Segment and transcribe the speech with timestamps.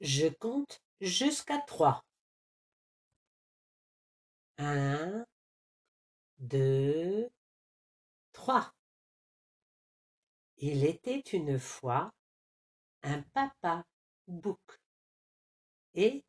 [0.00, 2.04] Je compte jusqu'à trois.
[4.58, 5.24] Un,
[6.38, 7.30] deux,
[8.32, 8.74] trois.
[10.58, 12.12] Il était une fois
[13.02, 13.84] un papa
[14.26, 14.60] bouc
[15.94, 16.24] et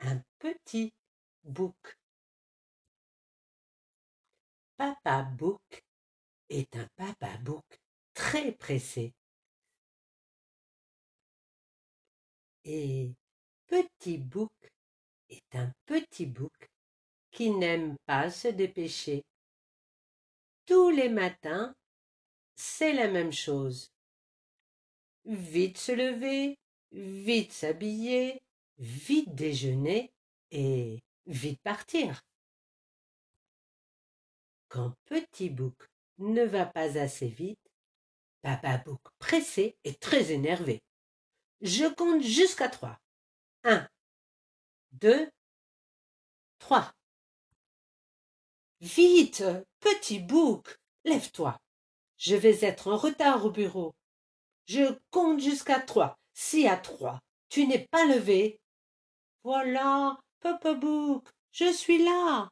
[0.00, 0.92] un petit
[1.44, 1.98] bouc.
[4.76, 5.84] Papa bouc
[6.48, 7.64] est un papa bouc
[8.14, 9.14] très pressé.
[12.64, 13.10] Et
[13.66, 14.52] petit bouc
[15.28, 16.52] est un petit bouc
[17.30, 19.22] qui n'aime pas se dépêcher.
[20.66, 21.74] Tous les matins,
[22.56, 23.90] c'est la même chose.
[25.24, 26.58] Vite se lever,
[26.92, 28.42] vite s'habiller,
[28.78, 30.12] vite déjeuner
[30.50, 32.20] et vite partir.
[34.68, 35.74] Quand Petit Bouc
[36.18, 37.58] ne va pas assez vite,
[38.42, 40.80] Papa Bouc, pressé et très énervé.
[41.60, 42.98] Je compte jusqu'à trois.
[43.64, 43.86] Un,
[44.92, 45.30] deux,
[46.58, 46.92] trois.
[48.80, 49.44] Vite,
[49.80, 51.58] petit bouc, lève-toi.
[52.16, 53.94] Je vais être en retard au bureau.
[54.66, 56.18] Je compte jusqu'à trois.
[56.32, 58.58] Si à trois, tu n'es pas levé.
[59.42, 62.48] Voilà, papa bouc, je suis là.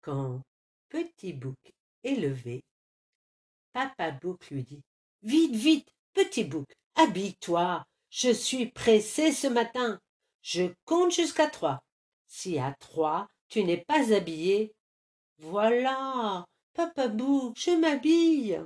[0.00, 0.40] Quand
[0.88, 1.58] petit bouc
[2.04, 2.62] est levé,
[3.72, 4.82] papa bouc lui dit
[5.22, 6.66] Vite, vite, petit bouc,
[6.96, 7.84] habille-toi.
[8.10, 10.00] Je suis pressé ce matin.
[10.42, 11.80] Je compte jusqu'à trois.
[12.26, 14.74] Si à trois, tu n'es pas habillé.
[15.38, 18.60] Voilà, papa bouc, je m'habille.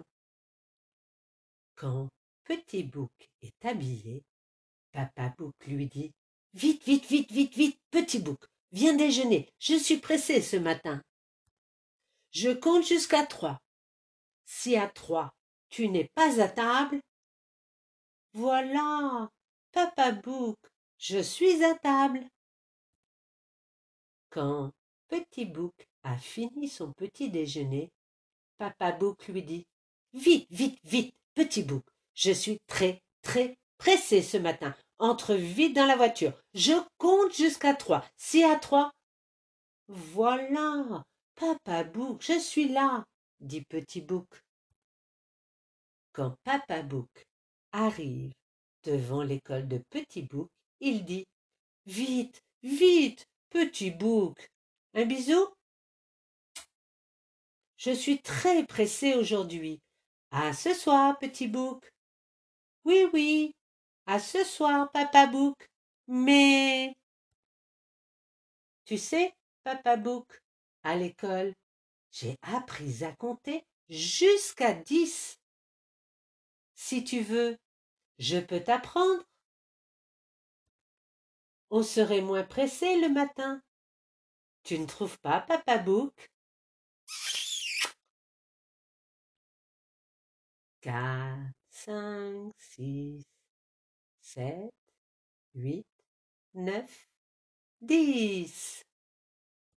[1.74, 2.08] Quand
[2.44, 4.22] petit bouc est habillé,
[4.92, 6.12] papa bouc lui dit
[6.54, 11.02] Vite, vite, vite, vite, vite, petit bouc, viens déjeuner, je suis pressé ce matin.
[12.30, 13.58] Je compte jusqu'à trois.
[14.46, 15.34] Si à trois,
[15.68, 17.00] tu n'es pas à table,
[18.34, 19.30] voilà,
[19.72, 20.56] papa bouc,
[20.98, 22.24] je suis à table.
[24.30, 24.72] Quand
[25.08, 25.74] Petit Bouc
[26.04, 27.92] a fini son petit déjeuner,
[28.56, 29.66] Papa Bouc lui dit
[30.14, 31.84] Vite, vite, vite, Petit Bouc,
[32.14, 34.74] je suis très, très pressé ce matin.
[34.98, 36.32] Entre vite dans la voiture.
[36.54, 38.06] Je compte jusqu'à trois.
[38.16, 38.92] Si à trois.
[39.88, 43.04] Voilà, Papa Bouc, je suis là,
[43.40, 44.28] dit Petit Bouc.
[46.12, 47.10] Quand Papa Bouc
[47.72, 48.32] arrive
[48.84, 50.48] devant l'école de Petit Bouc,
[50.80, 51.26] il dit
[51.86, 54.50] Vite, vite, Petit bouc,
[54.94, 55.46] un bisou
[57.76, 59.80] Je suis très pressé aujourd'hui.
[60.30, 61.92] À ce soir, petit bouc.
[62.86, 63.54] Oui, oui,
[64.06, 65.68] à ce soir, papa bouc.
[66.06, 66.96] Mais.
[68.86, 69.34] Tu sais,
[69.64, 70.26] papa bouc,
[70.82, 71.54] à l'école,
[72.10, 75.38] j'ai appris à compter jusqu'à dix.
[76.84, 77.56] Si tu veux,
[78.18, 79.22] je peux t'apprendre
[81.70, 83.62] on serait moins pressé le matin.
[84.64, 86.12] Tu ne trouves pas, papa Bouc
[90.80, 93.24] Quatre, cinq, six,
[94.20, 94.72] sept,
[95.54, 95.86] huit,
[96.54, 97.08] neuf,
[97.80, 98.82] dix.